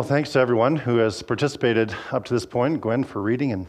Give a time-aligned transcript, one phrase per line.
[0.00, 2.80] Well, thanks to everyone who has participated up to this point.
[2.80, 3.66] Gwen for reading and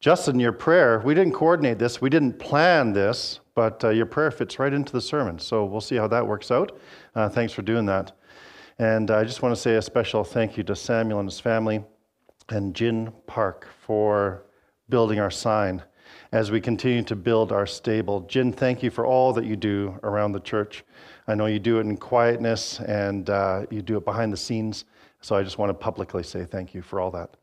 [0.00, 1.00] Justin, your prayer.
[1.04, 4.92] We didn't coordinate this, we didn't plan this, but uh, your prayer fits right into
[4.92, 5.38] the sermon.
[5.38, 6.76] So we'll see how that works out.
[7.14, 8.10] Uh, thanks for doing that.
[8.80, 11.84] And I just want to say a special thank you to Samuel and his family
[12.48, 14.42] and Jin Park for
[14.88, 15.80] building our sign
[16.32, 18.22] as we continue to build our stable.
[18.22, 20.82] Jin, thank you for all that you do around the church.
[21.28, 24.86] I know you do it in quietness and uh, you do it behind the scenes.
[25.22, 27.36] So I just want to publicly say thank you for all that.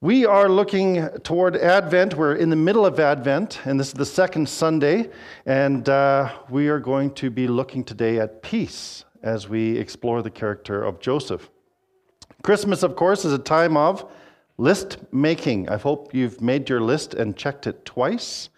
[0.00, 2.14] We are looking toward Advent.
[2.14, 5.10] We're in the middle of Advent, and this is the second Sunday.
[5.44, 10.30] And uh, we are going to be looking today at peace as we explore the
[10.30, 11.50] character of Joseph.
[12.42, 14.10] Christmas, of course, is a time of
[14.56, 15.68] list making.
[15.68, 18.48] I hope you've made your list and checked it twice.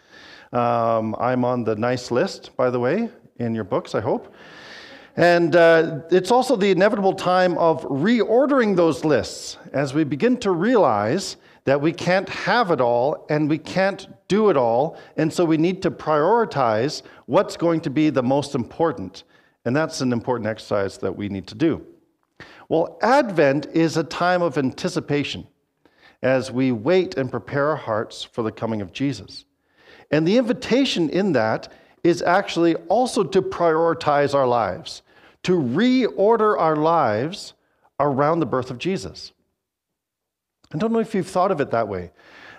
[0.52, 4.33] Um, I'm on the nice list, by the way, in your books, I hope.
[5.17, 10.50] And uh, it's also the inevitable time of reordering those lists as we begin to
[10.50, 14.98] realize that we can't have it all and we can't do it all.
[15.17, 19.25] And so we need to prioritize what's going to be the most important.
[19.64, 21.84] And that's an important exercise that we need to do.
[22.69, 25.47] Well, Advent is a time of anticipation
[26.23, 29.45] as we wait and prepare our hearts for the coming of Jesus.
[30.11, 31.73] And the invitation in that
[32.05, 35.03] is actually also to prioritize our lives
[35.47, 37.55] to reorder our lives
[38.00, 39.33] around the birth of Jesus.
[40.75, 42.11] I don't know if you've thought of it that way.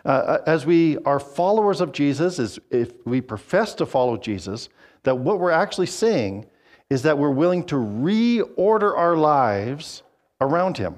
[0.05, 4.70] Uh, uh, as we are followers of Jesus, is if we profess to follow Jesus,
[5.03, 6.45] that what we're actually saying
[6.89, 10.04] is that we're willing to reorder our lives
[10.39, 10.95] around Him.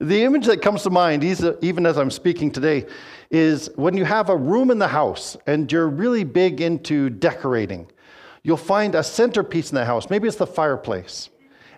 [0.00, 1.22] The image that comes to mind,
[1.62, 2.84] even as I'm speaking today,
[3.30, 7.86] is when you have a room in the house and you're really big into decorating
[8.42, 10.10] you'll find a centerpiece in the house.
[10.10, 11.30] Maybe it's the fireplace.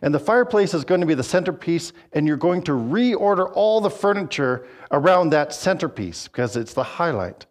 [0.02, 3.80] And the fireplace is going to be the centerpiece, and you're going to reorder all
[3.80, 7.46] the furniture around that centerpiece because it's the highlight.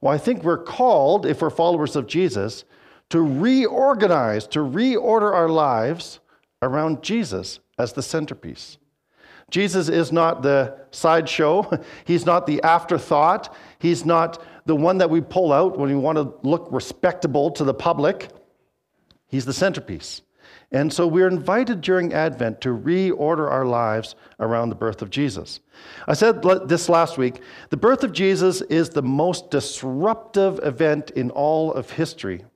[0.00, 2.64] Well, I think we're called, if we're followers of Jesus,
[3.10, 6.20] to reorganize, to reorder our lives
[6.62, 8.78] around Jesus as the centerpiece.
[9.52, 11.70] Jesus is not the sideshow.
[12.06, 13.54] He's not the afterthought.
[13.78, 17.64] He's not the one that we pull out when we want to look respectable to
[17.64, 18.30] the public.
[19.28, 20.22] He's the centerpiece.
[20.70, 25.60] And so we're invited during Advent to reorder our lives around the birth of Jesus.
[26.08, 31.30] I said this last week the birth of Jesus is the most disruptive event in
[31.30, 32.46] all of history.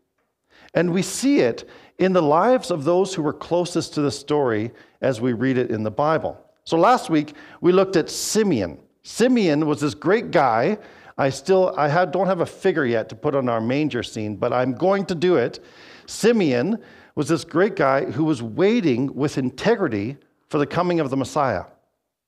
[0.73, 1.69] And we see it
[1.99, 4.71] in the lives of those who were closest to the story
[5.03, 6.43] as we read it in the Bible.
[6.67, 8.79] So last week we looked at Simeon.
[9.05, 10.79] Simeon was this great guy.
[11.17, 14.35] I still I have, don't have a figure yet to put on our manger scene,
[14.35, 15.61] but I'm going to do it.
[16.07, 16.83] Simeon
[17.15, 20.17] was this great guy who was waiting with integrity
[20.49, 21.67] for the coming of the Messiah.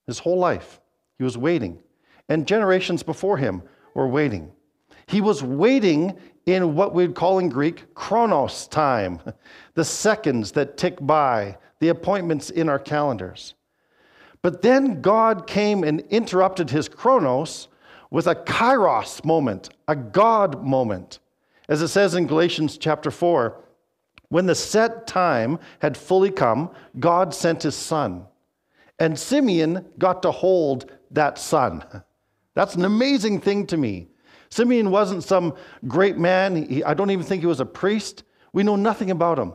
[0.07, 0.81] His whole life,
[1.19, 1.81] he was waiting.
[2.29, 3.63] And generations before him
[3.95, 4.53] were waiting.
[5.09, 6.17] He was waiting
[6.47, 9.21] in what we'd call in Greek chronos time,
[9.75, 13.55] the seconds that tick by, the appointments in our calendars.
[14.43, 17.69] But then God came and interrupted his chronos
[18.11, 21.19] with a kairos moment, a God moment.
[21.69, 23.61] As it says in Galatians chapter 4,
[24.31, 28.27] when the set time had fully come, God sent his son.
[28.99, 31.85] And Simeon got to hold that son.
[32.55, 34.09] That's an amazing thing to me.
[34.51, 35.55] Simeon wasn't some
[35.87, 36.69] great man.
[36.69, 38.25] He, I don't even think he was a priest.
[38.53, 39.53] We know nothing about him.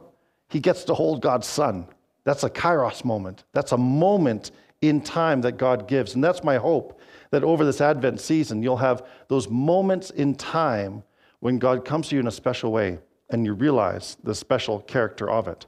[0.49, 1.87] He gets to hold God's son.
[2.23, 3.43] That's a kairos moment.
[3.53, 4.51] That's a moment
[4.83, 6.13] in time that God gives.
[6.13, 6.99] And that's my hope
[7.31, 11.03] that over this Advent season, you'll have those moments in time
[11.39, 12.99] when God comes to you in a special way
[13.29, 15.65] and you realize the special character of it.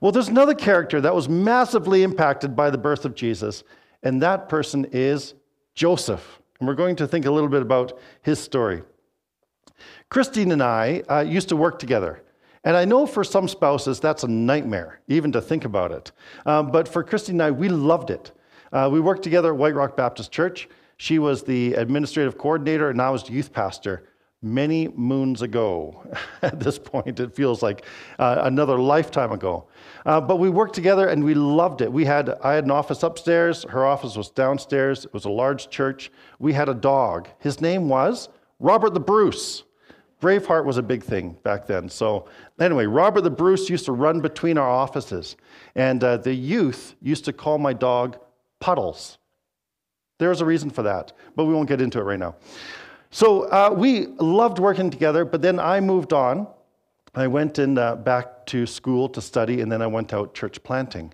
[0.00, 3.62] Well, there's another character that was massively impacted by the birth of Jesus,
[4.02, 5.34] and that person is
[5.74, 6.40] Joseph.
[6.58, 8.82] And we're going to think a little bit about his story.
[10.10, 12.22] Christine and I uh, used to work together.
[12.64, 16.12] And I know for some spouses that's a nightmare, even to think about it.
[16.46, 18.32] Um, but for Christy and I, we loved it.
[18.72, 20.68] Uh, we worked together at White Rock Baptist Church.
[20.96, 24.04] She was the administrative coordinator, and I was the youth pastor
[24.42, 26.04] many moons ago.
[26.42, 27.84] At this point, it feels like
[28.18, 29.66] uh, another lifetime ago.
[30.04, 31.92] Uh, but we worked together and we loved it.
[31.92, 33.62] We had I had an office upstairs.
[33.64, 35.04] Her office was downstairs.
[35.04, 36.10] It was a large church.
[36.40, 37.28] We had a dog.
[37.38, 38.28] His name was
[38.58, 39.62] Robert the Bruce.
[40.22, 41.88] Braveheart was a big thing back then.
[41.88, 42.28] So,
[42.60, 45.36] anyway, Robert the Bruce used to run between our offices,
[45.74, 48.18] and uh, the youth used to call my dog
[48.60, 49.18] Puddles.
[50.18, 52.36] There's a reason for that, but we won't get into it right now.
[53.10, 56.46] So, uh, we loved working together, but then I moved on.
[57.16, 60.62] I went in, uh, back to school to study, and then I went out church
[60.62, 61.12] planting.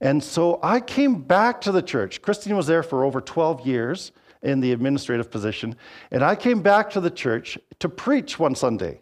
[0.00, 2.22] And so I came back to the church.
[2.22, 5.76] Christine was there for over 12 years in the administrative position.
[6.10, 9.00] And I came back to the church to preach one Sunday.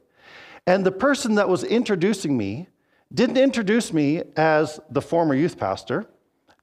[0.66, 2.68] And the person that was introducing me
[3.12, 6.06] didn't introduce me as the former youth pastor,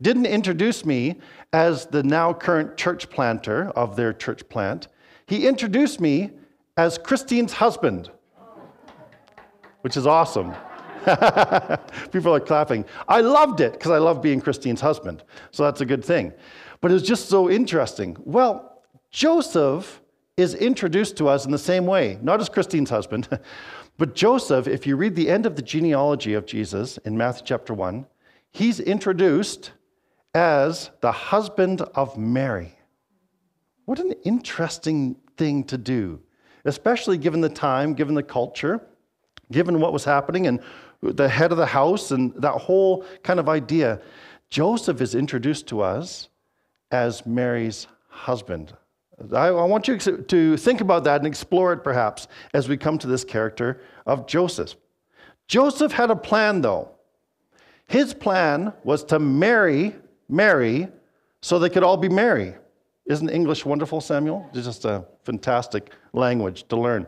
[0.02, 1.18] didn't introduce me
[1.54, 4.88] as the now current church planter of their church plant.
[5.28, 6.32] He introduced me
[6.78, 8.10] as Christine's husband,
[9.82, 10.54] which is awesome.
[12.12, 12.86] People are clapping.
[13.08, 15.24] I loved it because I love being Christine's husband.
[15.52, 16.34] So that's a good thing.
[16.80, 18.18] But it was just so interesting.
[18.26, 20.02] Well, Joseph
[20.38, 23.28] is introduced to us in the same way, not as Christine's husband,
[23.98, 27.74] but Joseph, if you read the end of the genealogy of Jesus in Matthew chapter
[27.74, 28.06] 1,
[28.52, 29.72] he's introduced
[30.34, 32.78] as the husband of Mary.
[33.86, 36.20] What an interesting thing to do,
[36.66, 38.82] especially given the time, given the culture,
[39.52, 40.62] given what was happening, and
[41.02, 44.02] the head of the house, and that whole kind of idea.
[44.50, 46.30] Joseph is introduced to us
[46.92, 48.74] as Mary's husband.
[49.34, 52.98] I, I want you to think about that and explore it perhaps as we come
[53.00, 54.76] to this character of Joseph.
[55.48, 56.90] Joseph had a plan, though.
[57.88, 59.96] His plan was to marry
[60.30, 60.88] Mary
[61.42, 62.56] so they could all be Mary.
[63.06, 64.50] Isn't English wonderful, Samuel?
[64.54, 67.06] It's just a fantastic language to learn.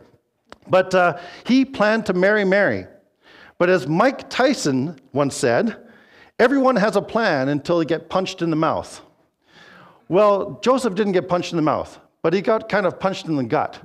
[0.68, 2.86] But uh, he planned to marry Mary.
[3.58, 5.76] But as Mike Tyson once said,
[6.38, 9.00] everyone has a plan until they get punched in the mouth.
[10.08, 13.36] Well, Joseph didn't get punched in the mouth, but he got kind of punched in
[13.36, 13.80] the gut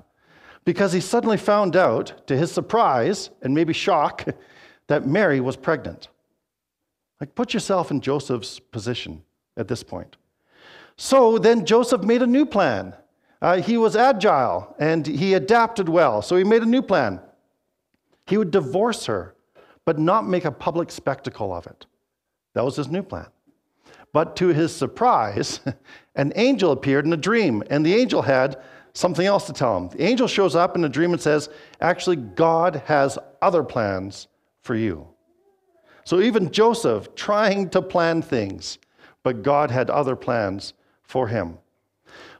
[0.65, 4.25] because he suddenly found out, to his surprise and maybe shock,
[4.87, 6.09] that Mary was pregnant.
[7.19, 9.23] Like, put yourself in Joseph's position
[9.57, 10.17] at this point.
[10.95, 12.93] So then Joseph made a new plan.
[13.41, 17.21] Uh, he was agile and he adapted well, so he made a new plan.
[18.27, 19.33] He would divorce her,
[19.85, 21.85] but not make a public spectacle of it.
[22.53, 23.27] That was his new plan.
[24.11, 25.59] But to his surprise,
[26.15, 28.61] an angel appeared in a dream, and the angel had
[28.93, 29.89] something else to tell him.
[29.89, 31.49] The angel shows up in a dream and says,
[31.79, 34.27] Actually, God has other plans
[34.61, 35.07] for you.
[36.03, 38.79] So even Joseph trying to plan things,
[39.21, 40.73] but God had other plans
[41.03, 41.59] for him.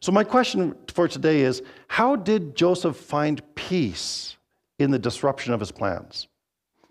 [0.02, 4.38] So, my question for today is how did Joseph find peace
[4.80, 6.29] in the disruption of his plans?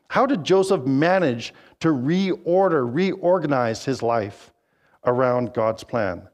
[0.09, 4.53] How did Joseph manage to reorder, reorganize his life
[5.05, 6.29] around God's plan?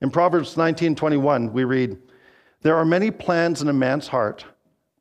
[0.00, 1.98] In Proverbs 19:21, we read,
[2.62, 4.46] "There are many plans in a man's heart,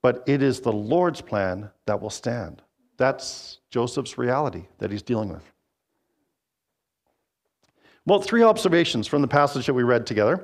[0.01, 2.61] but it is the Lord's plan that will stand."
[2.97, 5.53] That's Joseph's reality that he's dealing with.
[8.05, 10.43] Well, three observations from the passage that we read together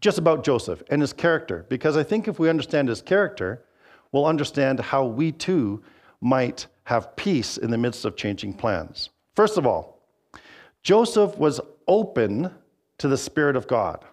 [0.00, 3.64] just about Joseph and his character, because I think if we understand his character,
[4.12, 5.82] we'll understand how we too
[6.20, 9.10] might have peace in the midst of changing plans.
[9.36, 10.02] First of all,
[10.82, 12.50] Joseph was open
[12.98, 14.04] to the Spirit of God.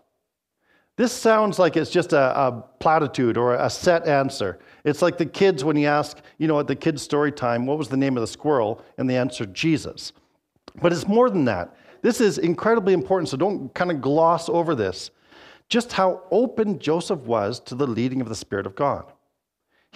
[0.96, 4.58] This sounds like it's just a, a, platitude or a set answer.
[4.84, 7.77] It's like the kids when you ask, you know, at the kids' story time, what
[7.77, 8.84] was the name of the squirrel?
[8.98, 10.13] And the answer, Jesus.
[10.82, 11.75] But it's more than that.
[12.01, 15.12] This is incredibly important, so don't kind of gloss over this.
[15.70, 19.12] Just how open Joseph was to the leading of the Spirit of God.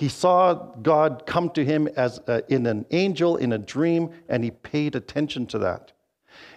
[0.01, 4.43] He saw God come to him as a, in an angel in a dream, and
[4.43, 5.91] he paid attention to that.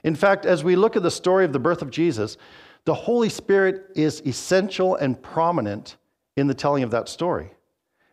[0.02, 2.38] In fact, as we look at the story of the birth of Jesus,
[2.86, 5.98] the Holy Spirit is essential and prominent
[6.38, 7.50] in the telling of that story.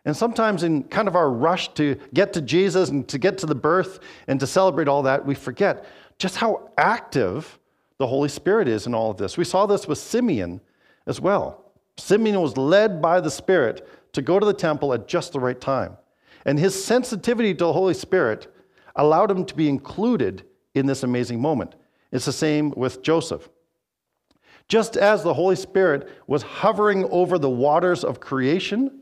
[0.04, 3.46] And sometimes, in kind of our rush to get to Jesus and to get to
[3.46, 5.86] the birth and to celebrate all that, we forget
[6.18, 7.58] just how active
[7.96, 9.38] the Holy Spirit is in all of this.
[9.38, 10.60] We saw this with Simeon
[11.06, 11.71] as well.
[11.98, 15.60] Simeon was led by the Spirit to go to the temple at just the right
[15.60, 15.96] time.
[16.44, 18.52] And his sensitivity to the Holy Spirit
[18.96, 20.44] allowed him to be included
[20.74, 21.74] in this amazing moment.
[22.10, 23.48] It's the same with Joseph.
[24.68, 29.00] Just as the Holy Spirit was hovering over the waters of creation,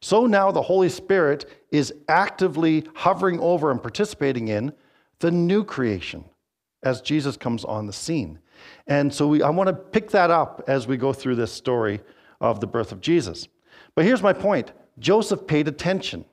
[0.00, 4.72] so now the Holy Spirit is actively hovering over and participating in
[5.20, 6.24] the new creation
[6.82, 8.38] as Jesus comes on the scene.
[8.86, 12.00] And so we, I want to pick that up as we go through this story
[12.42, 13.48] of the birth of Jesus.
[13.94, 16.26] But here's my point Joseph paid attention.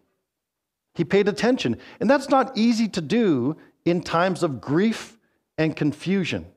[0.96, 1.78] He paid attention.
[2.02, 5.18] And that's not easy to do in times of grief
[5.58, 6.48] and confusion.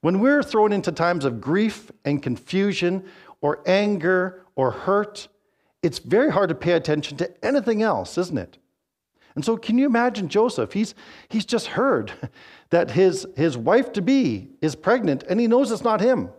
[0.00, 3.04] When we're thrown into times of grief and confusion
[3.40, 5.28] or anger or hurt,
[5.82, 8.58] it's very hard to pay attention to anything else, isn't it?
[9.34, 10.72] And so, can you imagine Joseph?
[10.72, 10.94] He's,
[11.28, 12.12] he's just heard
[12.70, 16.30] that his, his wife to be is pregnant and he knows it's not him.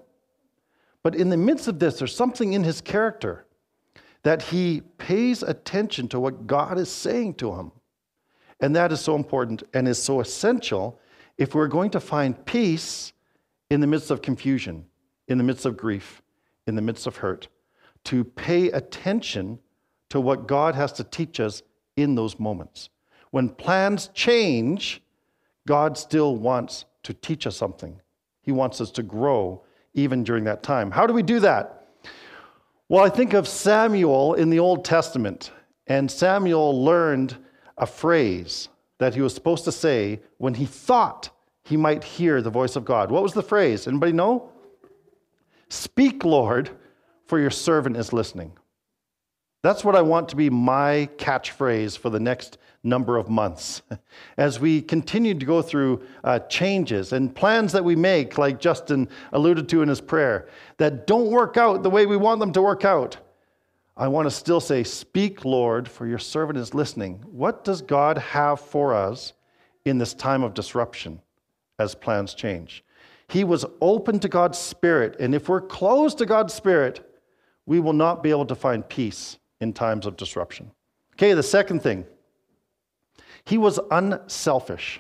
[1.06, 3.46] But in the midst of this, there's something in his character
[4.24, 7.72] that he pays attention to what God is saying to him.
[8.60, 11.00] And that is so important and is so essential
[11.38, 13.14] if we're going to find peace
[13.70, 14.84] in the midst of confusion,
[15.28, 16.24] in the midst of grief,
[16.66, 17.50] in the midst of hurt,
[18.06, 19.60] to pay attention
[20.10, 21.62] to what God has to teach us
[21.96, 22.90] in those moments.
[23.30, 25.04] When plans change,
[25.68, 28.02] God still wants to teach us something.
[28.42, 29.62] He wants us to grow
[29.96, 30.92] even during that time.
[30.92, 31.88] How do we do that?
[32.88, 35.52] Well, I think of Samuel in the Old Testament,
[35.88, 37.36] and Samuel learned
[37.78, 41.32] a phrase that he was supposed to say when he thought
[41.64, 43.10] he might hear the voice of God.
[43.10, 43.88] What was the phrase?
[43.88, 44.52] Anybody know?
[45.70, 46.70] Speak, Lord,
[47.26, 48.52] for your servant is listening.
[49.66, 53.82] That's what I want to be my catchphrase for the next number of months.
[54.38, 59.10] As we continue to go through uh, changes and plans that we make, like Justin
[59.34, 62.62] alluded to in his prayer, that don't work out the way we want them to
[62.62, 63.18] work out,
[63.98, 67.24] I want to still say, Speak, Lord, for your servant is listening.
[67.26, 69.34] What does God have for us
[69.84, 71.24] in this time of disruption
[71.80, 72.84] as plans change?
[73.30, 77.04] He was open to God's Spirit, and if we're closed to God's Spirit,
[77.66, 80.72] we will not be able to find peace in times of disruption.
[81.14, 82.06] Okay, the second thing,
[83.46, 85.00] he was unselfish.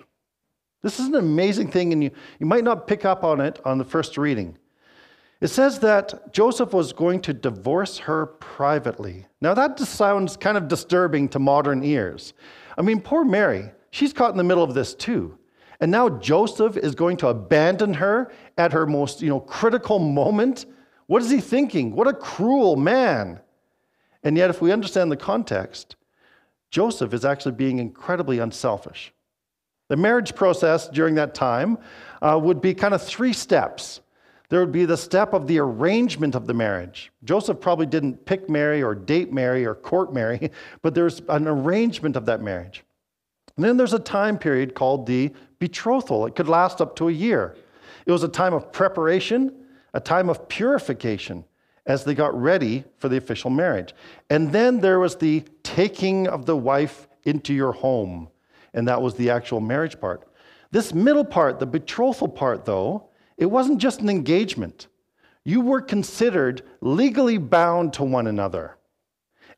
[0.82, 3.78] This is an amazing thing, and you, you might not pick up on it on
[3.78, 4.58] the first reading.
[5.42, 9.26] It says that Joseph was going to divorce her privately.
[9.42, 12.34] Now, that just sounds kind of disturbing to modern ears.
[12.78, 15.38] I mean, poor Mary, she's caught in the middle of this too.
[15.82, 20.66] And now Joseph is going to abandon her at her most you know, critical moment.
[21.08, 21.96] What is he thinking?
[21.96, 23.40] What a cruel man.
[24.26, 25.96] And yet, if we understand the context,
[26.72, 29.14] Joseph is actually being incredibly unselfish.
[29.88, 31.78] The marriage process during that time
[32.22, 34.02] uh, would be kind of three steps.
[34.50, 37.12] There would be the step of the arrangement of the marriage.
[37.24, 40.52] Joseph probably didn't pick Mary or date Mary or court Mary,
[40.82, 42.84] but there's an arrangement of that marriage.
[43.56, 46.26] And then there's a time period called the betrothal.
[46.26, 47.56] It could last up to a year.
[48.08, 49.54] It was a time of preparation,
[49.94, 51.46] a time of purification,
[51.86, 53.94] as they got ready for the official marriage.
[54.30, 58.30] And then there was the taking of the wife into your home,
[58.74, 60.28] and that was the actual marriage part.
[60.72, 64.88] This middle part, the betrothal part, though, it wasn't just an engagement.
[65.44, 68.78] You were considered legally bound to one another.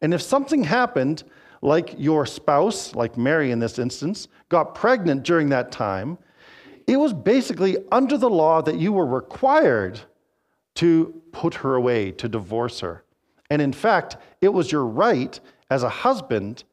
[0.02, 1.24] And if something happened,
[1.62, 6.18] like your spouse, like Mary in this instance, got pregnant during that time,
[6.88, 10.00] it was basically under the law that you were required
[10.78, 13.04] to put her away, to divorce her.
[13.50, 15.40] And in fact, it was your right
[15.72, 16.64] as a husband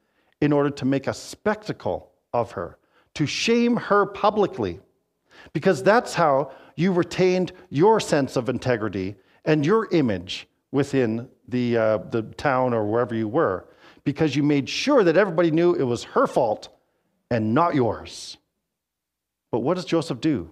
[0.41, 2.77] in order to make a spectacle of her,
[3.15, 4.79] to shame her publicly,
[5.53, 11.97] because that's how you retained your sense of integrity and your image within the, uh,
[11.97, 13.67] the town or wherever you were,
[14.03, 16.69] because you made sure that everybody knew it was her fault
[17.31, 18.37] and not yours.
[19.51, 20.51] But what does Joseph do?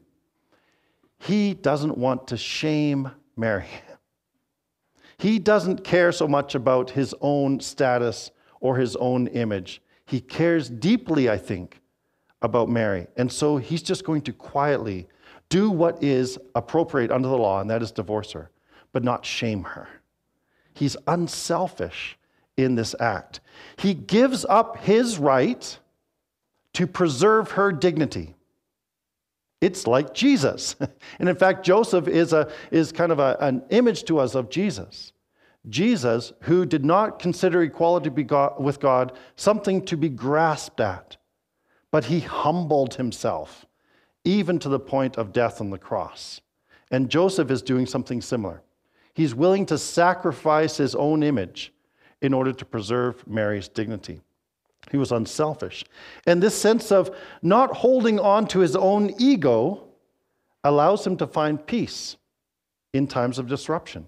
[1.19, 3.67] He doesn't want to shame Mary.
[5.17, 9.81] He doesn't care so much about his own status or his own image.
[10.05, 11.81] He cares deeply, I think,
[12.41, 13.07] about Mary.
[13.15, 15.07] And so he's just going to quietly
[15.49, 18.49] do what is appropriate under the law, and that is divorce her,
[18.91, 19.87] but not shame her.
[20.73, 22.17] He's unselfish
[22.57, 23.39] in this act.
[23.77, 25.77] He gives up his right
[26.73, 28.35] to preserve her dignity.
[29.63, 30.75] It's like Jesus.
[31.19, 34.49] And in fact, Joseph is, a, is kind of a, an image to us of
[34.49, 35.13] Jesus.
[35.69, 41.15] Jesus, who did not consider equality with God something to be grasped at,
[41.91, 43.65] but he humbled himself,
[44.25, 46.41] even to the point of death on the cross.
[46.91, 48.63] And Joseph is doing something similar.
[49.13, 51.71] He's willing to sacrifice his own image
[52.21, 54.21] in order to preserve Mary's dignity.
[54.91, 55.83] He was unselfish.
[56.25, 59.83] And this sense of not holding on to his own ego
[60.63, 62.17] allows him to find peace
[62.93, 64.07] in times of disruption.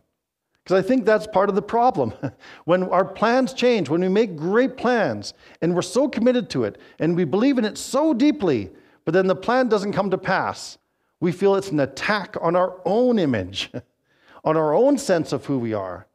[0.63, 2.13] Because I think that's part of the problem.
[2.65, 6.79] when our plans change, when we make great plans and we're so committed to it
[6.99, 8.71] and we believe in it so deeply,
[9.05, 10.77] but then the plan doesn't come to pass,
[11.19, 13.71] we feel it's an attack on our own image,
[14.43, 16.07] on our own sense of who we are.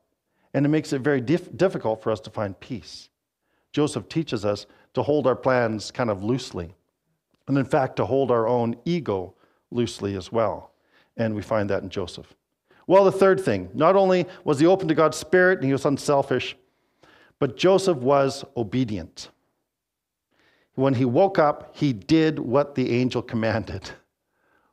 [0.52, 3.09] And it makes it very dif- difficult for us to find peace.
[3.72, 6.74] Joseph teaches us to hold our plans kind of loosely,
[7.46, 9.34] and in fact, to hold our own ego
[9.70, 10.72] loosely as well.
[11.16, 12.34] And we find that in Joseph.
[12.86, 15.84] Well, the third thing not only was he open to God's Spirit and he was
[15.84, 16.56] unselfish,
[17.38, 19.30] but Joseph was obedient.
[20.74, 23.90] When he woke up, he did what the angel commanded.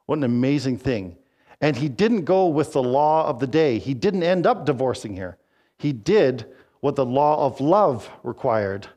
[0.06, 1.18] What an amazing thing.
[1.60, 3.80] And he didn't go with the law of the day.
[3.80, 5.38] He didn't end up divorcing here.
[5.78, 6.46] He did
[6.82, 8.88] what the law of love required.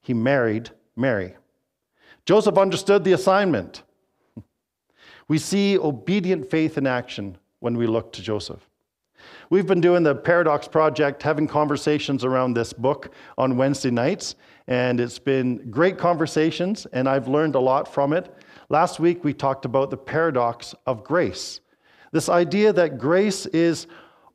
[0.00, 1.34] He married Mary.
[2.24, 3.82] Joseph understood the assignment.
[5.28, 8.68] We see obedient faith in action when we look to Joseph.
[9.50, 14.36] We've been doing the Paradox Project, having conversations around this book on Wednesday nights,
[14.68, 18.32] and it's been great conversations, and I've learned a lot from it.
[18.68, 21.60] Last week, we talked about the paradox of grace
[22.16, 23.86] this idea that grace is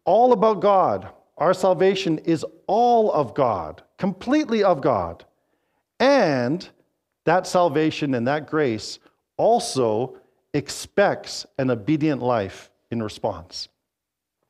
[0.05, 1.09] all about God.
[1.41, 5.25] Our salvation is all of God, completely of God.
[5.99, 6.69] And
[7.25, 8.99] that salvation and that grace
[9.37, 10.17] also
[10.53, 13.69] expects an obedient life in response.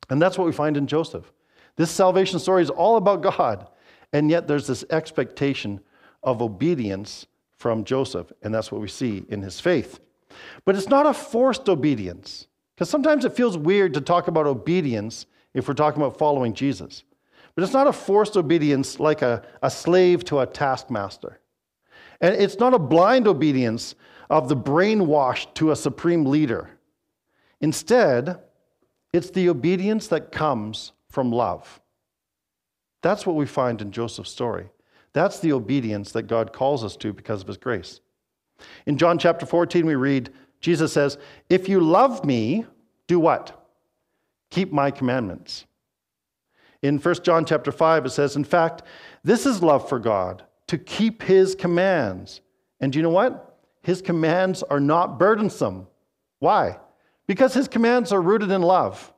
[0.10, 1.32] And that's what we find in Joseph.
[1.78, 3.70] This salvation story is all about God,
[4.12, 5.80] and yet there's this expectation
[6.24, 7.26] of obedience
[7.58, 10.02] from Joseph, and that's what we see in his faith.
[10.66, 15.26] But it's not a forced obedience, because sometimes it feels weird to talk about obedience
[15.54, 17.04] if we're talking about following Jesus.
[17.56, 21.40] But it's not a forced obedience like a, a slave to a taskmaster.
[22.22, 23.96] And it's not a blind obedience
[24.30, 26.70] of the brainwashed to a supreme leader.
[27.60, 28.40] Instead,
[29.12, 31.82] it's the obedience that comes from love.
[33.02, 34.70] That's what we find in Joseph's story.
[35.14, 38.00] That's the obedience that God calls us to because of his grace.
[38.86, 40.32] In John chapter 14, we read,
[40.62, 41.18] Jesus says,
[41.50, 42.66] If you love me,
[43.08, 43.61] do what?
[44.52, 45.66] Keep my commandments.
[46.84, 48.84] In 1 John chapter 5, it says, In fact,
[49.24, 52.42] this is love for God, to keep his commands.
[52.80, 53.60] And you know what?
[53.82, 55.88] His commands are not burdensome.
[56.40, 56.78] Why?
[57.28, 59.14] Because his commands are rooted in love.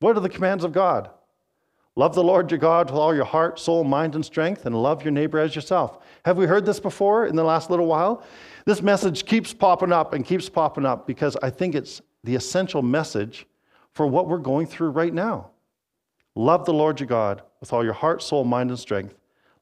[0.00, 1.10] What are the commands of God?
[1.94, 5.02] Love the Lord your God with all your heart, soul, mind, and strength, and love
[5.02, 6.04] your neighbor as yourself.
[6.26, 8.22] Have we heard this before in the last little while?
[8.66, 12.82] This message keeps popping up and keeps popping up because I think it's the essential
[12.82, 13.46] message
[13.96, 15.48] for what we're going through right now.
[16.34, 19.14] Love the Lord your God with all your heart, soul, mind, and strength.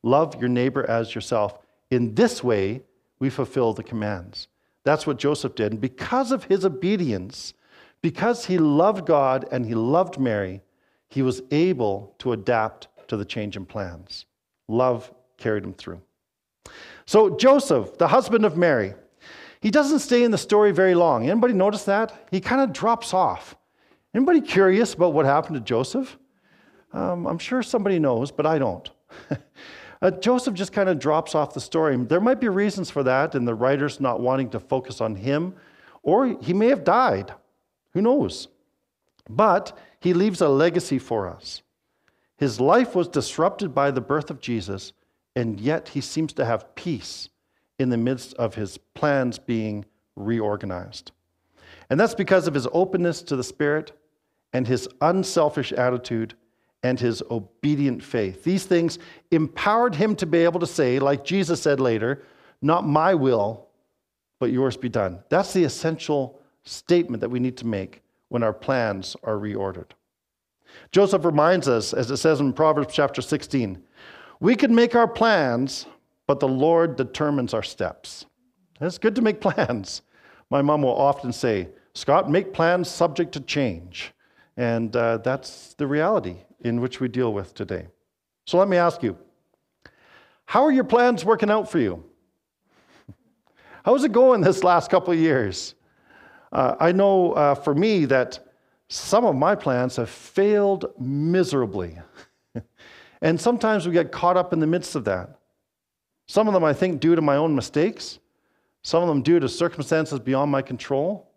[0.02, 1.60] Love your neighbor as yourself.
[1.92, 2.82] In this way,
[3.20, 4.48] we fulfill the commands.
[4.82, 5.70] That's what Joseph did.
[5.70, 7.54] And because of his obedience,
[8.02, 10.62] because he loved God and he loved Mary,
[11.08, 14.26] he was able to adapt to the change in plans.
[14.66, 16.02] Love carried him through.
[17.06, 18.94] So Joseph, the husband of Mary,
[19.60, 21.30] he doesn't stay in the story very long.
[21.30, 22.26] Anybody notice that?
[22.32, 23.54] He kind of drops off.
[24.14, 26.16] Anybody curious about what happened to Joseph?
[26.92, 28.88] Um, I'm sure somebody knows, but I don't.
[30.02, 31.96] uh, Joseph just kind of drops off the story.
[31.96, 35.54] There might be reasons for that, and the writer's not wanting to focus on him,
[36.04, 37.34] or he may have died.
[37.92, 38.46] Who knows?
[39.28, 41.62] But he leaves a legacy for us.
[42.36, 44.92] His life was disrupted by the birth of Jesus,
[45.34, 47.28] and yet he seems to have peace
[47.80, 51.10] in the midst of his plans being reorganized.
[51.90, 53.92] And that's because of his openness to the Spirit
[54.54, 56.34] and his unselfish attitude
[56.82, 58.44] and his obedient faith.
[58.44, 58.98] These things
[59.30, 62.22] empowered him to be able to say, like Jesus said later,
[62.62, 63.68] Not my will,
[64.38, 65.22] but yours be done.
[65.28, 69.90] That's the essential statement that we need to make when our plans are reordered.
[70.92, 73.82] Joseph reminds us, as it says in Proverbs chapter 16,
[74.40, 75.86] we can make our plans,
[76.26, 78.26] but the Lord determines our steps.
[78.80, 80.02] It's good to make plans.
[80.50, 84.13] My mom will often say, Scott, make plans subject to change.
[84.56, 87.86] And uh, that's the reality in which we deal with today.
[88.46, 89.16] So let me ask you
[90.46, 92.04] how are your plans working out for you?
[93.84, 95.74] How's it going this last couple of years?
[96.52, 98.38] Uh, I know uh, for me that
[98.88, 101.98] some of my plans have failed miserably.
[103.22, 105.38] and sometimes we get caught up in the midst of that.
[106.26, 108.18] Some of them, I think, due to my own mistakes,
[108.82, 111.30] some of them due to circumstances beyond my control.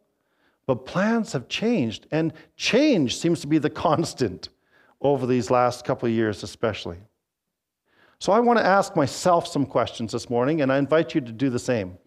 [0.68, 4.50] But plans have changed, and change seems to be the constant
[5.02, 6.98] over these last couple of years, especially.
[8.20, 11.32] So I want to ask myself some questions this morning, and I invite you to
[11.32, 11.98] do the same.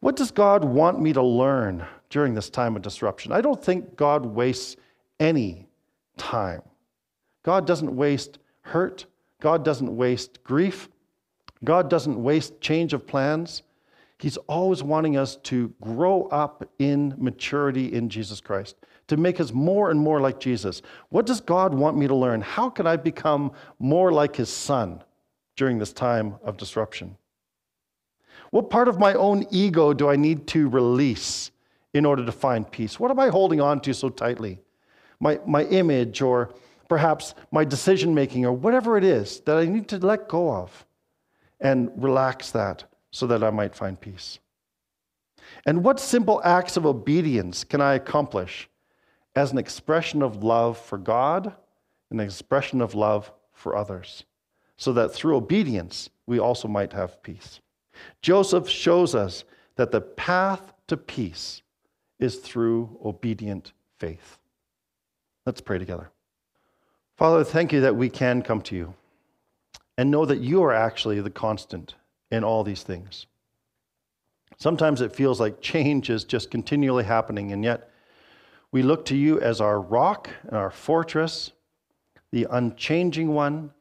[0.00, 3.32] What does God want me to learn during this time of disruption?
[3.32, 4.76] I don't think God wastes
[5.18, 5.66] any
[6.18, 6.60] time.
[7.42, 9.06] God doesn't waste hurt.
[9.40, 10.88] God doesn't waste grief.
[11.64, 13.62] God doesn't waste change of plans.
[14.18, 18.76] He's always wanting us to grow up in maturity in Jesus Christ,
[19.08, 20.82] to make us more and more like Jesus.
[21.08, 22.40] What does God want me to learn?
[22.40, 25.02] How can I become more like his son
[25.56, 27.16] during this time of disruption?
[28.50, 31.50] What part of my own ego do I need to release
[31.92, 33.00] in order to find peace?
[33.00, 34.60] What am I holding on to so tightly?
[35.18, 36.54] My, my image, or
[36.88, 40.86] perhaps my decision making, or whatever it is that I need to let go of
[41.60, 44.40] and relax that so that I might find peace.
[45.66, 48.68] And what simple acts of obedience can I accomplish
[49.36, 51.54] as an expression of love for God,
[52.10, 54.24] an expression of love for others,
[54.76, 57.60] so that through obedience we also might have peace?
[58.20, 59.44] Joseph shows us
[59.76, 61.62] that the path to peace
[62.18, 64.38] is through obedient faith.
[65.46, 66.10] Let's pray together.
[67.16, 68.92] Father, thank you that we can come to you
[69.96, 71.94] and know that you are actually the constant
[72.30, 73.26] in all these things.
[74.56, 77.90] Sometimes it feels like change is just continually happening, and yet
[78.72, 81.52] we look to you as our rock and our fortress,
[82.30, 83.72] the unchanging one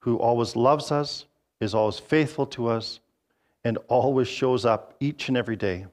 [0.00, 1.26] who always loves us,
[1.60, 3.00] is always faithful to us,
[3.64, 5.86] and always shows up each and every day.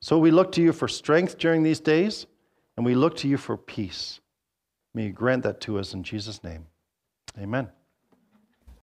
[0.00, 2.26] So we look to you for strength during these days,
[2.76, 4.20] and we look to you for peace.
[4.94, 6.66] May you grant that to us in Jesus' name.
[7.38, 7.68] Amen.